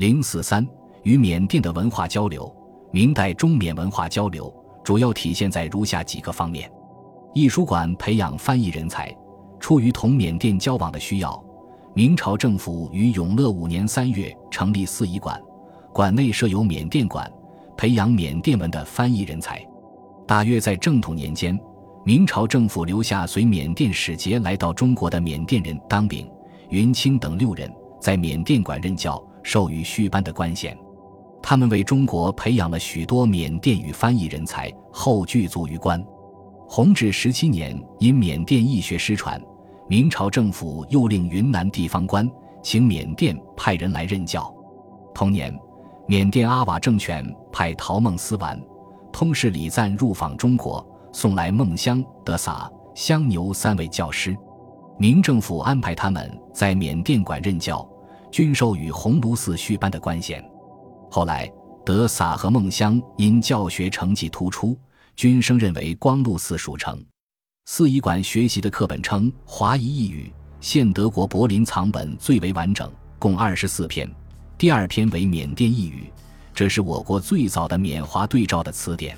[0.00, 0.66] 零四三
[1.02, 2.50] 与缅甸的文化交流，
[2.90, 4.50] 明代中缅文化交流
[4.82, 6.72] 主要体现在如下几个方面：
[7.34, 9.14] 艺书馆培养翻译人才，
[9.58, 11.38] 出于同缅甸交往的需要，
[11.92, 15.38] 明朝政府于永乐五年三月成立四仪馆，
[15.92, 17.30] 馆内设有缅甸馆，
[17.76, 19.62] 培养缅甸文的翻译人才。
[20.26, 21.60] 大约在正统年间。
[22.06, 26.26] 明朝政府留下随缅甸使节来到中国的缅甸人当炳、
[26.70, 27.70] 云清等六人，
[28.00, 30.76] 在缅甸馆任教，授予续班的官衔。
[31.42, 36.04] 他们为中国培养了许多缅甸语翻译人才，后具足于官。
[36.68, 39.40] 弘治十七年，因缅甸易学失传，
[39.88, 42.30] 明朝政府又令云南地方官
[42.62, 44.54] 请缅甸派人来任教。
[45.14, 45.52] 同年，
[46.06, 48.60] 缅甸阿瓦政权派陶孟思完、
[49.10, 50.86] 通事李赞入访中国。
[51.12, 54.36] 送来孟香、德撒、香牛三位教师，
[54.96, 57.84] 明政府安排他们在缅甸馆任教，
[58.30, 60.44] 均授予鸿胪寺续班的官衔。
[61.10, 61.50] 后来，
[61.84, 64.78] 德撒和孟香因教学成绩突出，
[65.16, 66.98] 均升任为光禄寺署丞。
[67.66, 74.08] 四仪馆学习的课本称华夷异语，现德国柏林藏本最为完整，共二十四篇。
[74.56, 76.12] 第二篇为缅甸异语，
[76.54, 79.16] 这是我国最早的缅华对照的词典。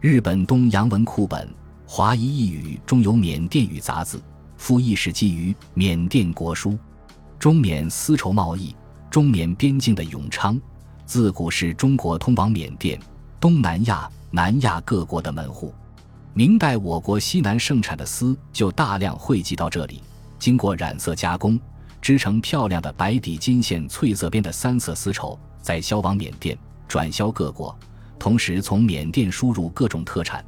[0.00, 1.46] 日本东洋文库本
[1.86, 4.22] 《华夷异语》中有缅甸语杂字，
[4.56, 6.78] 附译史记于缅甸国书。
[7.38, 8.74] 中缅丝绸贸易，
[9.08, 10.60] 中缅边境的永昌，
[11.06, 12.98] 自古是中国通往缅甸、
[13.38, 15.72] 东南亚、南亚各国的门户。
[16.34, 20.02] 明代我国西南盛产的丝就大量汇集到这里，
[20.36, 21.58] 经过染色加工，
[22.00, 26.58] 织成漂亮的白底金线翠色边的三色丝绸，再销往缅甸，
[26.88, 27.76] 转销各国。
[28.18, 30.44] 同时，从缅甸输入各种特产，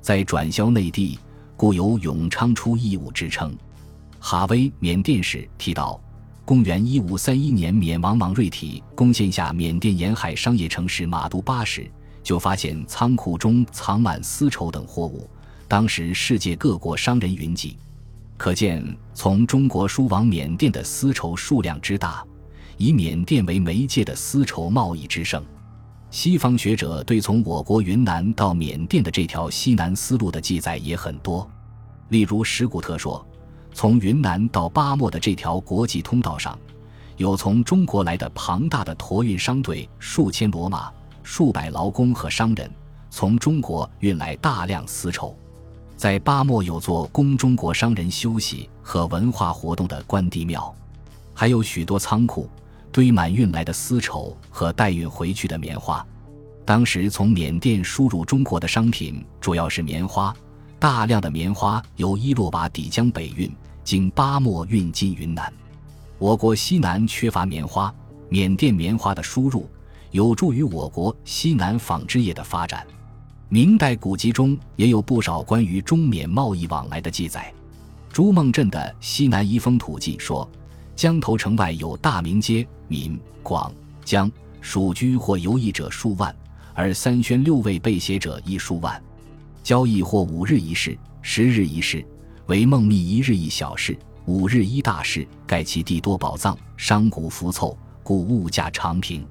[0.00, 1.18] 在转销内地，
[1.56, 3.52] 故有永昌出异物之称。
[4.20, 6.00] 哈威缅甸史提到，
[6.44, 11.88] 公元一五三一年，缅王莽瑞体攻陷下缅甸沿海商业城市马都巴时，
[12.24, 15.30] 就发现仓库中藏满丝绸等货物。
[15.68, 17.76] 当时世界各国商人云集，
[18.36, 18.84] 可见
[19.14, 22.24] 从中国输往缅甸的丝绸数量之大，
[22.76, 25.40] 以缅甸为媒介的丝绸贸易之盛。
[26.10, 31.48] 西方学者对从我国云南到缅甸的这条西南丝路的记载也很多，
[32.08, 33.24] 例如史古特说，
[33.72, 36.58] 从云南到巴莫的这条国际通道上，
[37.16, 40.90] 有从中国来的庞大的驮运商队，数千骡马，
[41.22, 42.70] 数百劳工和商人，
[43.10, 45.36] 从中国运来大量丝绸。
[45.96, 50.74] 在巴莫有座供中国商人休息和文化活动的关帝庙，
[51.34, 52.48] 还有许多仓库。
[52.92, 56.04] 堆满运来的丝绸和待运回去的棉花。
[56.64, 60.34] 当时从缅甸输入中国的商品主要是棉花，
[60.80, 63.54] 大量的棉花由伊洛瓦底江北运，
[63.84, 65.52] 经巴莫运进云南。
[66.18, 67.94] 我国西南缺乏棉花，
[68.30, 69.68] 缅甸棉花的输入
[70.10, 72.86] 有助于我国西南纺织业的发展。
[73.50, 77.52] 明代古籍中也有不少关于中缅贸易往来的记载。
[78.10, 80.48] 朱孟镇的《西南遗风土记》说。
[80.96, 83.72] 江头城外有大明街，闽、广、
[84.04, 84.30] 江
[84.60, 86.34] 属居或游艺者数万，
[86.74, 89.02] 而三宣六卫被携者亦数万。
[89.62, 92.04] 交易或五日一事，十日一事，
[92.46, 95.26] 为孟密一日一小事，五日一大事。
[95.46, 99.26] 盖其地多宝藏，商贾浮凑，故物价常平。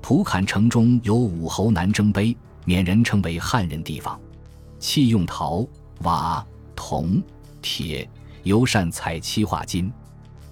[0.00, 4.20] 土坎城中有武侯南征碑，缅人称为汉人地方。
[4.78, 5.66] 器用陶、
[6.02, 6.44] 瓦、
[6.74, 7.22] 铜、
[7.60, 8.08] 铁，
[8.42, 9.92] 尤善采漆画金。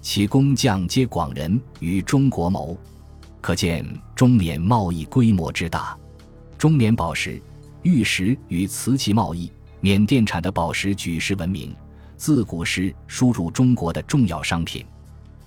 [0.01, 2.75] 其工匠皆广人，与中国谋，
[3.39, 5.95] 可见中缅贸易规模之大。
[6.57, 7.41] 中缅宝石、
[7.83, 11.75] 玉石与瓷器贸易，缅甸产的宝石举世闻名，
[12.15, 14.85] 自古是输入中国的重要商品。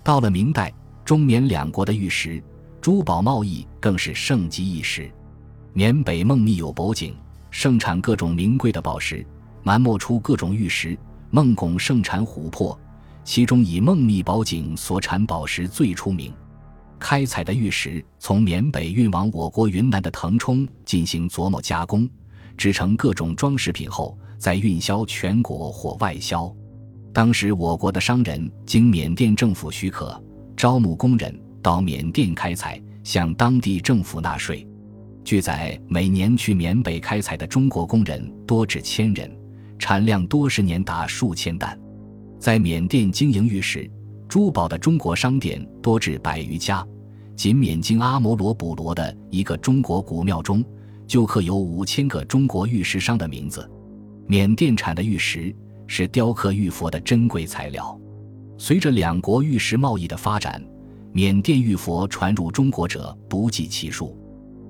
[0.02, 0.72] 到了明代，
[1.04, 2.42] 中缅两国的玉石、
[2.80, 5.08] 珠宝贸易更是盛极一时。
[5.72, 7.14] 缅北孟密有宝井，
[7.50, 9.24] 盛产各种名贵的宝石；
[9.62, 10.98] 南莫出各种玉石，
[11.30, 12.78] 孟拱盛产琥珀。
[13.22, 16.32] 其中以孟密宝井所产宝石最出名，
[16.98, 22.06] 开采的玉石从缅北运往我国云南的腾冲进行琢磨加工，
[22.56, 26.54] 制成各种装饰品后，再运销全国或外销。
[27.12, 30.20] 当时我国的商人经缅甸政府许可，
[30.56, 34.66] 招募工人到缅甸开采，向当地政府纳税。
[35.24, 39.30] 据载，每年去缅北开采的中国工人多至千人，
[39.78, 41.78] 产量多十年达数千担。
[42.38, 43.90] 在缅甸经营玉石、
[44.28, 46.86] 珠宝的中国商店多至百余家，
[47.34, 50.62] 仅缅京阿摩罗卜罗的一个中国古庙中，
[51.06, 53.68] 就刻有五千个中国玉石商的名字。
[54.26, 55.54] 缅甸产的玉石
[55.86, 57.98] 是雕刻玉佛的珍贵材料。
[58.56, 60.62] 随着两国玉石贸易的发展，
[61.12, 64.18] 缅甸玉佛传入中国者不计其数。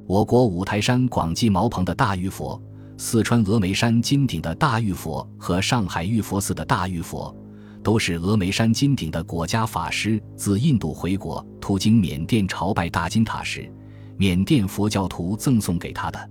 [0.06, 2.60] 我国五台山广济茅棚的大玉佛、
[2.98, 7.34] 四川峨眉山金顶的大玉佛和上海玉佛寺的大玉佛，
[7.82, 13.70] 都是峨眉山金顶的国家法师自印度回国途经缅甸朝拜大金塔时，
[14.16, 16.30] 缅甸佛教徒赠送给他的。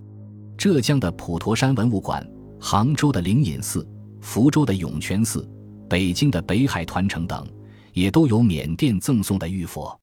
[0.57, 2.25] 浙江的普陀山文物馆、
[2.59, 3.87] 杭州的灵隐寺、
[4.21, 5.47] 福州的涌泉寺、
[5.89, 7.45] 北京的北海团城等，
[7.93, 9.99] 也都有缅甸赠送的玉佛。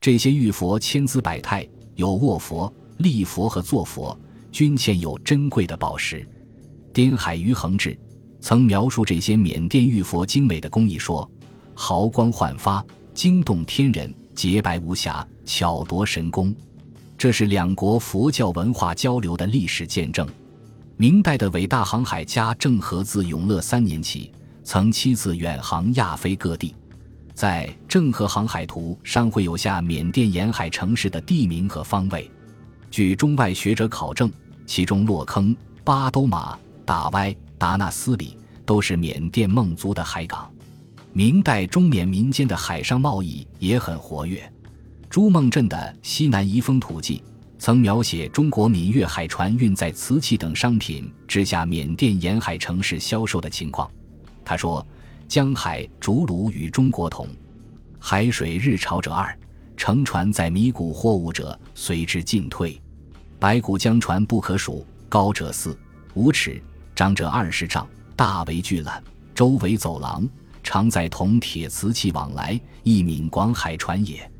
[0.00, 2.72] 这些玉佛千姿百态，有卧佛。
[2.98, 4.18] 立佛和坐佛
[4.50, 6.26] 均嵌有珍贵的宝石。
[6.94, 7.94] 滇海余恒志
[8.40, 11.30] 曾描述这些缅甸玉佛精美的工艺说
[11.76, 12.82] ：“毫光焕发，
[13.12, 16.54] 惊动天人；洁白无瑕，巧夺神工。”
[17.18, 20.28] 这是两国佛教文化交流的历史见证。
[20.98, 24.32] 明代的伟大航海家郑和自永乐三年起，
[24.64, 26.74] 曾七次远航亚非各地。
[27.34, 32.30] 在《郑和航海图》上会有下缅甸沿海城市的地名和方位。
[32.90, 34.30] 据中外学者考证，
[34.66, 35.54] 其中洛坑、
[35.84, 40.50] 巴都马、大歪、达纳斯里都是缅甸孟族的海港。
[41.12, 44.50] 明代中缅民间的海上贸易也很活跃。
[45.16, 47.16] 朱孟镇的《西南遗风图记》
[47.58, 53.90] 曾描写中国闽粤海船运载瓷器等商品直下缅甸沿海城市销售的情况。
[54.44, 54.86] 他说
[55.26, 57.26] ：“江海竹卢与中国同，
[57.98, 59.34] 海水日潮者二，
[59.74, 62.78] 乘船载米谷货物者随之进退。”
[63.40, 65.74] 白骨江船不可数，高者四
[66.12, 66.62] 五尺，
[66.94, 69.02] 长者二十丈，大为巨览，
[69.34, 70.28] 周围走廊，
[70.62, 74.30] 常载铜铁瓷器往来，一闽广海船也。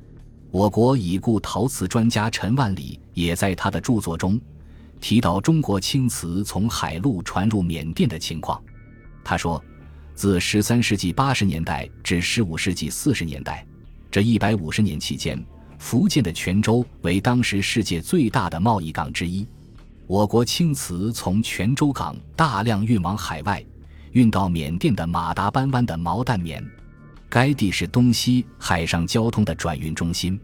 [0.56, 4.40] 我国已故陶瓷专家陈万里也在他的著作中
[5.02, 8.58] 提到中国青瓷从海路传入缅甸的情况。
[9.22, 9.62] 他说，
[10.14, 13.66] 自十三世纪八十年代至十五世纪四十年代，
[14.10, 15.38] 这一百五十年期间。
[15.78, 19.46] 福建的泉州为当时世界最大的贸易港之一，
[20.06, 23.62] 我国青瓷从泉州港大量运往海外，
[24.12, 26.66] 运到缅甸的马达班湾的毛淡棉，
[27.36, 30.40] 该地是东西海上交通的转运中心。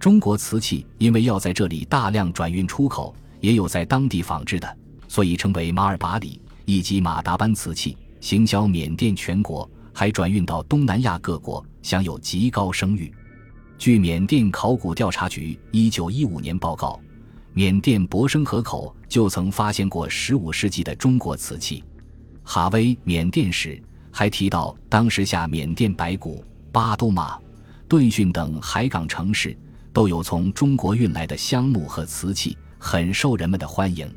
[0.00, 4.76] 中国瓷器因为要在这里大量转运出口，也有在当地仿制的，
[5.06, 13.14] 所以称为马尔巴里以及马达班瓷器，行销缅甸全国，还转运到东南亚各国，享有极高声誉。
[13.78, 16.98] 据缅甸考古调查局一九一五年报告，
[17.52, 21.84] 缅甸博生河口就曾发现过十五世纪的中国瓷器。
[22.42, 23.80] 哈威缅甸史
[24.16, 27.36] 还提到，当时下缅甸白骨、巴都马、
[27.88, 29.58] 顿逊等海港城市
[29.92, 34.08] 都有从中国运来的香木和瓷器，很受人们的欢迎。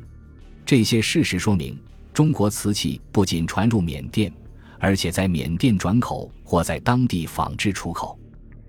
[0.64, 1.76] 这些事实说明，
[2.14, 4.32] 中国瓷器不仅传入缅甸，
[4.78, 8.16] 而且在缅甸转口或在当地仿制出口。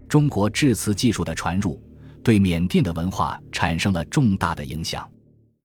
[0.07, 1.79] 中国制瓷技术的传入，
[2.23, 5.07] 对缅甸的文化产生了重大的影响。